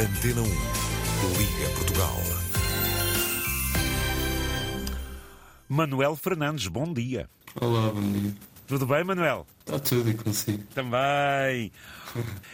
Antena 0.00 0.40
1. 0.40 0.44
Liga 0.46 1.74
Portugal. 1.76 2.16
Manuel 5.68 6.16
Fernandes, 6.16 6.68
bom 6.68 6.90
dia. 6.90 7.28
Olá, 7.60 7.90
bom 7.92 8.00
dia. 8.10 8.34
Tudo 8.66 8.86
bem, 8.86 9.04
Manuel? 9.04 9.46
Está 9.58 9.78
tudo 9.78 10.08
e 10.08 10.14
consigo. 10.14 10.62
Também. 10.74 11.70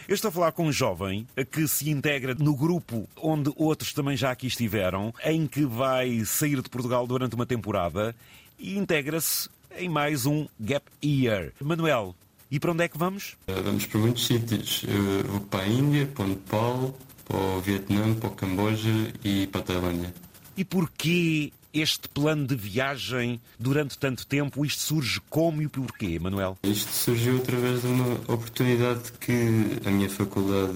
Eu 0.09 0.13
estou 0.13 0.27
a 0.27 0.31
falar 0.33 0.51
com 0.51 0.65
um 0.65 0.73
jovem 0.73 1.25
que 1.49 1.65
se 1.69 1.89
integra 1.89 2.35
no 2.35 2.53
grupo 2.53 3.07
onde 3.15 3.49
outros 3.55 3.93
também 3.93 4.17
já 4.17 4.31
aqui 4.31 4.47
estiveram, 4.47 5.13
em 5.23 5.47
que 5.47 5.65
vai 5.65 6.25
sair 6.25 6.61
de 6.61 6.69
Portugal 6.69 7.07
durante 7.07 7.35
uma 7.35 7.45
temporada 7.45 8.13
e 8.59 8.77
integra-se 8.77 9.49
em 9.77 9.87
mais 9.87 10.25
um 10.25 10.49
Gap 10.59 10.85
Year. 11.01 11.53
Manuel, 11.61 12.13
e 12.51 12.59
para 12.59 12.73
onde 12.73 12.83
é 12.83 12.89
que 12.89 12.97
vamos? 12.97 13.37
Uh, 13.47 13.63
Vamos 13.63 13.85
para 13.85 13.99
muitos 14.01 14.25
sítios. 14.27 14.83
Eu 14.85 15.23
vou 15.31 15.39
para 15.39 15.61
a 15.63 15.67
Índia, 15.69 16.07
para 16.07 16.25
o 16.25 16.27
Nepal, 16.27 16.93
para 17.27 17.37
o 17.37 17.61
Vietnã, 17.61 18.13
para 18.15 18.29
o 18.29 18.31
Camboja 18.31 19.13
e 19.23 19.47
para 19.47 19.61
a 19.61 19.63
Tailândia. 19.63 20.13
E 20.55 20.63
porquê 20.63 21.51
este 21.73 22.07
plano 22.09 22.47
de 22.47 22.55
viagem 22.55 23.39
durante 23.59 23.97
tanto 23.97 24.25
tempo? 24.25 24.65
Isto 24.65 24.81
surge 24.81 25.21
como 25.29 25.61
e 25.61 25.67
porquê, 25.67 26.17
Manuel? 26.17 26.57
Isto 26.63 26.91
surgiu 26.91 27.37
através 27.37 27.81
de 27.81 27.87
uma 27.87 28.13
oportunidade 28.27 29.11
que 29.19 29.77
a 29.85 29.91
minha 29.91 30.09
faculdade 30.09 30.73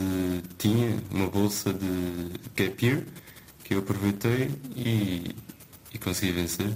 tinha, 0.58 0.98
uma 1.10 1.28
bolsa 1.28 1.74
de 1.74 1.88
Gap 2.56 2.86
Year, 2.86 3.04
que 3.64 3.74
eu 3.74 3.80
aproveitei 3.80 4.52
e, 4.76 5.36
e 5.94 5.98
consegui 5.98 6.34
vencer. 6.34 6.70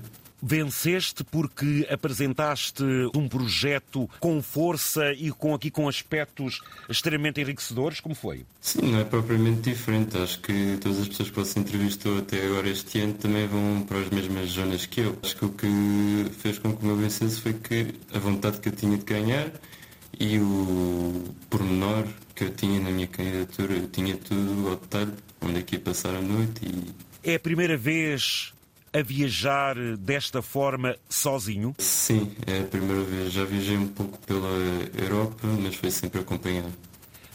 Venceste 0.47 1.23
porque 1.23 1.87
apresentaste 1.89 2.83
um 3.15 3.27
projeto 3.27 4.07
com 4.19 4.43
força 4.43 5.11
e 5.13 5.31
com 5.31 5.55
aqui 5.55 5.71
com 5.71 5.89
aspectos 5.89 6.61
extremamente 6.87 7.41
enriquecedores, 7.41 7.99
como 7.99 8.13
foi? 8.13 8.45
Sim, 8.61 8.91
não 8.91 8.99
é 8.99 9.03
propriamente 9.03 9.71
diferente. 9.71 10.15
Acho 10.17 10.39
que 10.41 10.77
todas 10.79 10.99
as 10.99 11.07
pessoas 11.07 11.31
que 11.31 11.35
você 11.35 11.59
entrevistou 11.59 12.19
até 12.19 12.45
agora 12.45 12.69
este 12.69 12.99
ano 12.99 13.13
também 13.15 13.47
vão 13.47 13.83
para 13.87 13.97
as 13.97 14.09
mesmas 14.09 14.51
zonas 14.51 14.85
que 14.85 15.01
eu. 15.01 15.17
Acho 15.23 15.35
que 15.35 15.45
o 15.45 15.49
que 15.49 16.27
fez 16.37 16.59
com 16.59 16.77
que 16.77 16.83
o 16.83 16.85
meu 16.85 16.95
vencesse 16.95 17.41
foi 17.41 17.53
que 17.53 17.95
a 18.13 18.19
vontade 18.19 18.59
que 18.59 18.69
eu 18.69 18.73
tinha 18.73 18.99
de 18.99 19.03
ganhar 19.03 19.49
e 20.19 20.37
o 20.37 21.23
pormenor 21.49 22.05
que 22.35 22.43
eu 22.43 22.51
tinha 22.51 22.79
na 22.79 22.91
minha 22.91 23.07
candidatura. 23.07 23.73
Eu 23.73 23.87
tinha 23.87 24.15
tudo 24.15 24.69
ao 24.69 24.75
detalhe, 24.75 25.13
onde 25.41 25.57
é 25.57 25.63
que 25.63 25.77
ia 25.77 25.81
passar 25.81 26.13
a 26.13 26.21
noite 26.21 26.61
e 26.63 26.93
É 27.23 27.33
a 27.33 27.39
primeira 27.39 27.75
vez 27.75 28.53
a 28.95 29.01
viajar 29.01 29.75
desta 29.97 30.41
forma 30.41 30.95
sozinho? 31.09 31.75
sim, 31.77 32.31
é 32.47 32.61
a 32.61 32.63
primeira 32.63 33.03
vez. 33.03 33.33
Já 33.33 33.43
viajei 33.43 33.77
um 33.77 33.87
pouco 33.89 34.17
pela 34.19 34.47
Europa, 34.97 35.45
mas 35.61 35.75
foi 35.75 35.91
sempre 35.91 36.21
acompanhado. 36.21 36.71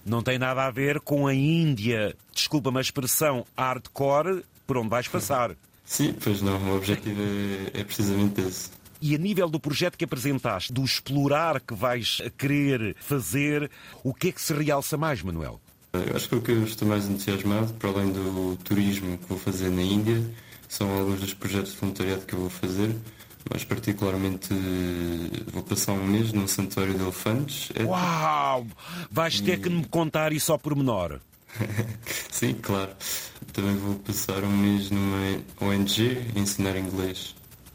Não 0.05 0.23
tem 0.23 0.39
nada 0.39 0.65
a 0.65 0.71
ver 0.71 1.01
com 1.01 1.27
a 1.27 1.35
Índia, 1.35 2.17
desculpa-me 2.35 2.79
a 2.79 2.81
expressão, 2.81 3.45
hardcore, 3.55 4.43
por 4.67 4.79
onde 4.79 4.89
vais 4.89 5.07
passar. 5.07 5.55
Sim, 5.85 6.15
pois 6.23 6.41
não, 6.41 6.57
o 6.71 6.77
objetivo 6.77 7.21
é, 7.21 7.81
é 7.81 7.85
precisamente 7.85 8.41
esse. 8.41 8.71
E 9.03 9.15
a 9.15 9.19
nível 9.19 9.49
do 9.51 9.61
projeto 9.61 9.99
que 9.99 10.05
apresentaste, 10.05 10.73
do 10.73 10.83
explorar 10.83 11.61
que 11.61 11.75
vais 11.75 12.23
querer 12.39 12.97
fazer, 13.01 13.71
o 14.03 14.15
que 14.15 14.29
é 14.29 14.33
que 14.33 14.41
se 14.41 14.55
realça 14.55 14.97
mais, 14.97 15.23
Manuel? 15.23 15.61
Eu 15.93 16.17
acho 16.17 16.29
que 16.29 16.37
o 16.37 16.41
que 16.41 16.53
eu 16.53 16.65
estou 16.65 16.89
mais 16.89 17.07
entusiasmado, 17.07 17.73
para 17.75 17.91
além 17.91 18.13
do 18.13 18.57
turismo 18.65 19.19
que 19.19 19.27
vou 19.27 19.39
fazer 19.39 19.71
na 19.71 19.83
Índia, 19.83 20.23
são 20.71 20.89
alguns 20.89 21.19
dos 21.21 21.35
projetos 21.35 21.73
de 21.73 21.79
voluntariado 21.79 22.23
que 22.25 22.33
eu 22.33 22.39
vou 22.39 22.49
fazer, 22.49 22.95
mas 23.53 23.65
particularmente 23.65 24.55
eh, 24.55 25.43
vou 25.53 25.65
passar 25.65 25.93
um 25.95 26.07
mês 26.07 26.33
num 26.33 26.47
santuário 26.47 26.95
de 26.95 27.03
elefantes. 27.03 27.71
É- 27.75 27.83
Uau! 27.83 28.65
Vais 29.11 29.41
ter 29.41 29.61
que 29.61 29.69
me 29.69 29.85
contar 29.85 30.33
isso 30.33 30.53
ao 30.53 30.59
pormenor. 30.61 31.19
Sim, 32.31 32.55
claro. 32.55 32.93
Também 33.53 33.75
vou 33.75 33.97
passar 33.97 34.45
um 34.45 34.57
mês 34.57 34.91
numa 34.93 35.41
ONG 35.61 36.19
a 36.37 36.39
ensinar 36.39 36.77
inglês 36.77 37.35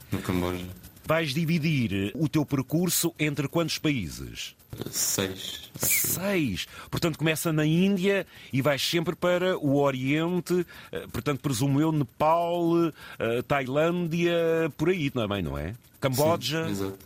no 0.09 0.19
Camboja. 0.19 0.65
Vais 1.07 1.33
dividir 1.33 2.11
o 2.15 2.27
teu 2.27 2.43
percurso 2.43 3.13
entre 3.19 3.47
quantos 3.47 3.77
países? 3.77 4.55
Eh, 4.75 4.89
Seis, 4.89 5.69
acho. 5.81 6.07
Seis. 6.07 6.67
Portanto, 6.89 7.17
começa 7.19 7.53
na 7.53 7.65
Índia 7.65 8.25
e 8.51 8.61
vais 8.61 8.81
sempre 8.81 9.15
para 9.15 9.55
o 9.57 9.77
Oriente, 9.77 10.65
eh, 10.91 11.05
portanto, 11.11 11.41
presumo 11.41 11.79
eu, 11.79 11.91
Nepal, 11.91 12.91
eh, 13.19 13.41
Tailândia, 13.47 14.33
por 14.75 14.89
aí 14.89 15.11
também, 15.11 15.43
não 15.43 15.55
é? 15.57 15.75
Camboja. 16.01 16.65
Sim, 16.65 16.71
exato. 16.71 16.97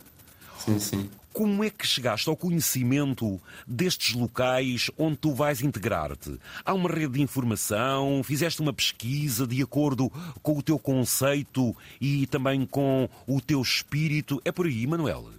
Sim, 0.58 0.78
sim. 0.78 1.10
Como 1.40 1.64
é 1.64 1.70
que 1.70 1.86
chegaste 1.86 2.28
ao 2.28 2.36
conhecimento 2.36 3.40
destes 3.66 4.14
locais 4.14 4.90
onde 4.98 5.16
tu 5.16 5.32
vais 5.32 5.62
integrar-te? 5.62 6.38
Há 6.62 6.74
uma 6.74 6.90
rede 6.90 7.14
de 7.14 7.22
informação? 7.22 8.22
Fizeste 8.22 8.60
uma 8.60 8.74
pesquisa 8.74 9.46
de 9.46 9.62
acordo 9.62 10.12
com 10.42 10.58
o 10.58 10.62
teu 10.62 10.78
conceito 10.78 11.74
e 11.98 12.26
também 12.26 12.66
com 12.66 13.08
o 13.26 13.40
teu 13.40 13.62
espírito? 13.62 14.38
É 14.44 14.52
por 14.52 14.66
aí, 14.66 14.86
Manuel? 14.86 15.30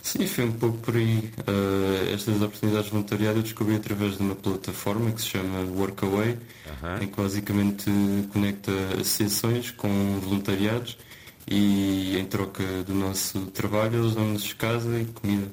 Sim, 0.00 0.28
foi 0.28 0.44
um 0.44 0.52
pouco 0.52 0.78
por 0.78 0.94
aí. 0.94 1.28
Eh, 1.44 2.12
estas 2.14 2.40
oportunidades 2.40 2.84
de 2.84 2.92
voluntariado 2.92 3.40
eu 3.40 3.42
descobri 3.42 3.74
através 3.74 4.18
de 4.18 4.22
uma 4.22 4.36
plataforma 4.36 5.10
que 5.10 5.20
se 5.22 5.30
chama 5.30 5.58
Workaway, 5.58 6.38
Aham. 6.70 7.02
em 7.02 7.08
que 7.08 7.20
basicamente 7.20 7.90
conecta 8.32 8.70
associações 8.94 9.72
com 9.72 10.20
voluntariados 10.20 10.96
e 11.48 12.18
em 12.18 12.24
troca 12.24 12.64
do 12.84 12.94
nosso 12.94 13.46
trabalho 13.46 14.02
eles 14.02 14.14
dão-nos 14.14 14.52
casa 14.52 15.00
e 15.00 15.04
comida. 15.06 15.50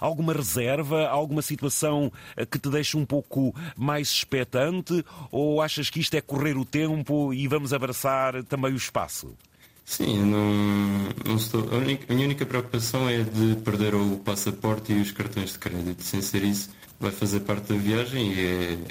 Alguma 0.00 0.32
reserva? 0.32 1.06
Alguma 1.06 1.42
situação 1.42 2.10
eh, 2.36 2.46
que 2.46 2.58
te 2.58 2.68
deixe 2.70 2.96
um 2.96 3.04
pouco 3.04 3.54
mais 3.76 4.08
expectante? 4.08 5.04
Ou 5.30 5.60
achas 5.60 5.90
que 5.90 6.00
isto 6.00 6.14
é 6.14 6.20
correr 6.20 6.56
o 6.56 6.64
tempo 6.64 7.32
e 7.32 7.46
vamos 7.46 7.72
abraçar 7.72 8.42
também 8.44 8.72
o 8.72 8.76
espaço? 8.76 9.34
Sim, 9.84 10.24
não, 10.24 10.52
não 11.24 11.36
estou. 11.36 11.68
A, 11.72 11.76
única, 11.76 12.12
a 12.12 12.14
minha 12.14 12.26
única 12.26 12.44
preocupação 12.44 13.08
é 13.08 13.22
de 13.22 13.54
perder 13.62 13.94
o 13.94 14.16
passaporte 14.16 14.92
e 14.92 15.00
os 15.00 15.12
cartões 15.12 15.52
de 15.52 15.58
crédito. 15.60 16.02
Sem 16.02 16.20
ser 16.20 16.42
isso, 16.42 16.70
vai 16.98 17.10
fazer 17.10 17.40
parte 17.40 17.72
da 17.72 17.78
viagem 17.78 18.32
e 18.32 18.46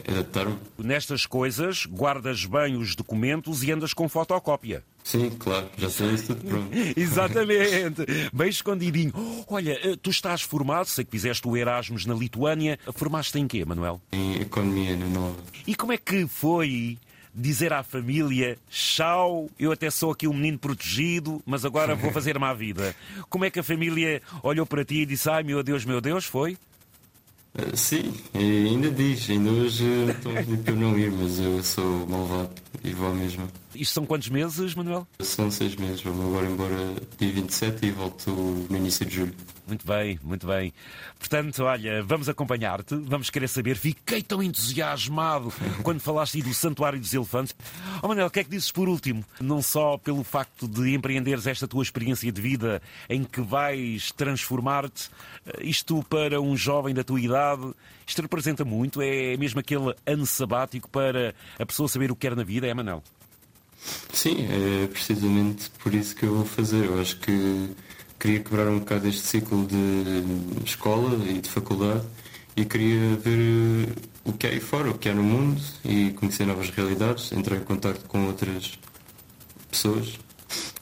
é, 0.07 0.11
adaptar-me. 0.11 0.57
Nestas 0.77 1.25
coisas, 1.25 1.85
guardas 1.85 2.45
bem 2.45 2.75
os 2.77 2.95
documentos 2.95 3.63
e 3.63 3.71
andas 3.71 3.93
com 3.93 4.07
fotocópia. 4.07 4.83
Sim, 5.03 5.29
claro, 5.37 5.69
já 5.77 5.89
sei 5.89 6.13
isso 6.13 6.35
tudo 6.35 6.47
pronto. 6.47 6.69
Exatamente, 6.97 8.05
bem 8.33 8.49
escondidinho. 8.49 9.13
Olha, 9.47 9.79
eh, 9.83 9.95
tu 10.01 10.09
estás 10.09 10.41
formado, 10.41 10.87
sei 10.87 11.05
que 11.05 11.11
fizeste 11.11 11.47
o 11.47 11.55
Erasmus 11.55 12.05
na 12.05 12.15
Lituânia. 12.15 12.79
Formaste 12.93 13.37
em 13.37 13.47
quê, 13.47 13.63
Manuel? 13.63 14.01
Em 14.11 14.41
economia 14.41 14.95
na 14.97 15.05
nova. 15.05 15.35
E 15.67 15.75
como 15.75 15.93
é 15.93 15.97
que 15.97 16.27
foi 16.27 16.97
dizer 17.35 17.73
à 17.73 17.83
família: 17.83 18.57
Tchau, 18.69 19.49
eu 19.59 19.71
até 19.71 19.91
sou 19.91 20.11
aqui 20.11 20.27
um 20.27 20.33
menino 20.33 20.57
protegido, 20.57 21.41
mas 21.45 21.65
agora 21.65 21.95
vou 21.95 22.09
fazer-me 22.13 22.45
à 22.45 22.53
vida? 22.53 22.95
Como 23.29 23.45
é 23.45 23.51
que 23.51 23.59
a 23.59 23.63
família 23.63 24.21
olhou 24.41 24.65
para 24.65 24.85
ti 24.85 25.01
e 25.01 25.05
disse: 25.05 25.29
Ai 25.29 25.43
meu 25.43 25.61
Deus, 25.61 25.85
meu 25.85 25.99
Deus, 25.99 26.25
foi? 26.25 26.57
Eh, 27.57 27.75
Sim, 27.75 28.13
e 28.33 28.67
ainda 28.67 28.91
diz, 28.91 29.29
ainda 29.29 29.49
hoje 29.51 29.85
estão 30.09 30.31
a 30.31 30.35
pedir 30.35 30.57
para 30.57 30.73
eu 30.73 30.77
não 30.77 30.97
ir, 30.97 31.11
mas 31.11 31.39
eu 31.39 31.63
sou 31.63 32.05
malvado 32.07 32.49
e 32.83 32.91
vou 32.91 33.09
à 33.09 33.13
mesma. 33.13 33.47
Isto 33.75 33.93
são 33.93 34.05
quantos 34.05 34.29
meses, 34.29 34.73
Manuel? 34.73 35.07
São 35.19 35.51
seis 35.51 35.75
meses, 35.75 36.01
vou 36.01 36.13
agora 36.27 36.47
embora 36.47 36.95
dia 37.17 37.31
27 37.31 37.85
e 37.85 37.91
volto 37.91 38.31
no 38.31 38.77
início 38.77 39.05
de 39.05 39.15
julho. 39.15 39.35
Muito 39.67 39.85
bem, 39.85 40.19
muito 40.23 40.45
bem. 40.45 40.71
Portanto, 41.17 41.63
olha, 41.63 42.03
vamos 42.03 42.29
acompanhar-te, 42.29 42.95
vamos 42.95 43.29
querer 43.29 43.47
saber. 43.47 43.75
Fiquei 43.75 44.21
tão 44.21 44.43
entusiasmado 44.43 45.51
quando 45.81 45.99
falaste 45.99 46.35
aí 46.35 46.43
do 46.43 46.53
Santuário 46.53 46.99
dos 46.99 47.13
Elefantes. 47.13 47.55
Oh, 48.01 48.07
Manel, 48.07 48.27
o 48.27 48.29
que 48.29 48.41
é 48.41 48.43
que 48.43 48.49
dizes 48.49 48.71
por 48.71 48.87
último? 48.87 49.25
Não 49.41 49.61
só 49.61 49.97
pelo 49.97 50.23
facto 50.23 50.67
de 50.67 50.93
empreenderes 50.93 51.47
esta 51.47 51.67
tua 51.67 51.81
experiência 51.81 52.31
de 52.31 52.41
vida 52.41 52.81
em 53.09 53.23
que 53.23 53.41
vais 53.41 54.11
transformar-te, 54.11 55.09
eh, 55.45 55.63
isto 55.63 56.03
para 56.03 56.39
um 56.39 56.55
jovem 56.55 56.93
da 56.93 57.03
tua 57.03 57.19
idade, 57.19 57.73
isto 58.05 58.21
representa 58.21 58.63
muito, 58.63 59.01
é 59.01 59.35
mesmo 59.35 59.59
aquele 59.59 59.95
ano 60.05 60.25
sabático 60.27 60.87
para 60.89 61.33
a 61.57 61.65
pessoa 61.65 61.89
saber 61.89 62.11
o 62.11 62.15
que 62.15 62.27
quer 62.27 62.35
na 62.35 62.43
vida, 62.43 62.67
é, 62.67 62.73
Manel? 62.73 63.01
Sim, 64.13 64.47
é 64.49 64.87
precisamente 64.87 65.69
por 65.81 65.93
isso 65.93 66.15
que 66.15 66.25
eu 66.25 66.35
vou 66.35 66.45
fazer. 66.45 66.85
Eu 66.85 66.99
acho 66.99 67.19
que 67.19 67.69
queria 68.19 68.39
quebrar 68.39 68.67
um 68.67 68.79
bocado 68.79 69.07
este 69.07 69.21
ciclo 69.21 69.67
de 69.67 70.65
escola 70.65 71.23
e 71.29 71.39
de 71.39 71.49
faculdade 71.49 72.05
e 72.55 72.65
queria 72.65 73.15
ver 73.17 73.89
o 74.23 74.33
que 74.33 74.47
há 74.47 74.49
aí 74.49 74.59
fora, 74.59 74.89
o 74.89 74.97
que 74.97 75.09
há 75.09 75.13
no 75.13 75.23
mundo 75.23 75.61
e 75.83 76.11
conhecer 76.11 76.45
novas 76.45 76.69
realidades, 76.69 77.31
entrar 77.31 77.57
em 77.57 77.63
contato 77.63 78.05
com 78.07 78.25
outras 78.25 78.79
pessoas. 79.69 80.17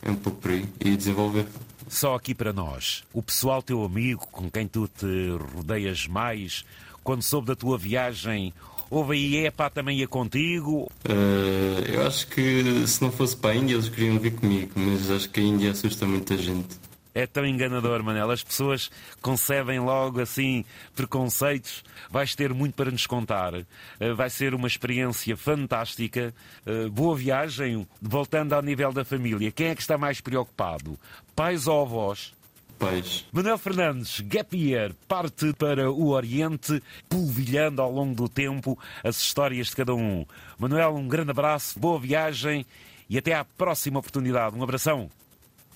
É 0.02 0.12
um 0.12 0.16
pouco 0.16 0.40
por 0.40 0.52
aí. 0.52 0.66
E 0.80 0.96
desenvolver. 0.96 1.48
Só 1.88 2.16
aqui 2.16 2.34
para 2.34 2.54
nós, 2.54 3.04
o 3.14 3.22
pessoal 3.22 3.62
teu 3.62 3.84
amigo 3.84 4.28
com 4.32 4.50
quem 4.50 4.68
tu 4.68 4.88
te 4.88 5.30
rodeias 5.56 6.08
mais, 6.08 6.64
quando 7.04 7.22
soube 7.22 7.48
da 7.48 7.56
tua 7.56 7.78
viagem, 7.78 8.54
houve 8.94 9.16
aí, 9.16 9.46
epá, 9.48 9.70
também 9.70 10.00
ia 10.00 10.08
contigo? 10.08 10.90
Eh, 11.04 11.96
eu 11.96 12.06
acho 12.06 12.28
que 12.28 12.86
se 12.88 13.02
não 13.02 13.12
fosse 13.12 13.36
para 13.36 13.52
a 13.52 13.56
Índia 13.56 13.74
eles 13.74 13.90
queriam 13.90 14.20
vir 14.20 14.36
comigo, 14.36 14.72
mas 14.76 15.10
acho 15.10 15.30
que 15.30 15.40
a 15.40 15.44
Índia 15.44 15.72
assusta 15.72 16.06
muita 16.06 16.38
gente. 16.38 16.78
É 17.16 17.28
tão 17.28 17.46
enganador, 17.46 18.02
Manel. 18.04 18.32
As 18.32 18.42
pessoas 18.42 18.90
concebem 19.22 19.80
logo 19.80 20.20
assim 20.20 20.66
preconceitos. 20.96 21.84
Vais 22.10 22.34
ter 22.34 22.54
muito 22.54 22.74
para 22.74 22.90
nos 22.90 23.06
contar. 23.06 23.54
Eh, 23.54 24.14
vai 24.14 24.30
ser 24.30 24.54
uma 24.54 24.68
experiência 24.68 25.38
fantástica. 25.38 26.34
Eh, 26.66 26.88
boa 26.90 27.16
viagem. 27.16 27.88
Voltando 28.02 28.54
ao 28.54 28.62
nível 28.62 28.92
da 28.92 29.06
família, 29.06 29.52
quem 29.52 29.68
é 29.68 29.76
que 29.76 29.82
está 29.82 29.98
mais 29.98 30.22
preocupado? 30.22 30.98
Pais 31.36 31.68
ou 31.68 31.82
avós? 31.82 32.34
Pais. 32.80 33.26
Manuel 33.32 33.58
Fernandes, 33.58 34.20
Gap 34.22 34.56
Year, 34.58 34.94
parte 35.08 35.54
para 35.54 35.92
o 35.92 36.10
Oriente, 36.10 36.82
polvilhando 37.10 37.82
ao 37.82 37.92
longo 37.92 38.16
do 38.16 38.30
tempo 38.30 38.78
as 39.04 39.18
histórias 39.18 39.68
de 39.68 39.76
cada 39.76 39.94
um. 39.94 40.26
Manuel, 40.58 40.96
um 40.96 41.08
grande 41.08 41.32
abraço, 41.32 41.80
boa 41.80 42.00
viagem 42.00 42.66
e 43.10 43.18
até 43.18 43.34
à 43.34 43.44
próxima 43.44 44.00
oportunidade. 44.00 44.58
Um 44.58 44.64
abração. 44.64 45.10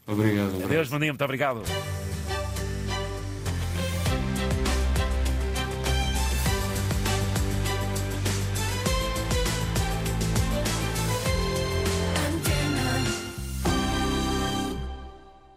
Obrigado. 0.05 0.63
Adeus, 0.63 0.89
Maninho, 0.89 1.13
muito 1.13 1.23
obrigado. 1.23 1.61